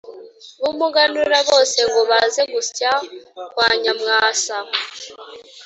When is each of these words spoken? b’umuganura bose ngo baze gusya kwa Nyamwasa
b’umuganura 0.61 1.37
bose 1.49 1.79
ngo 1.89 2.01
baze 2.11 2.41
gusya 2.53 2.89
kwa 3.53 3.69
Nyamwasa 3.81 4.57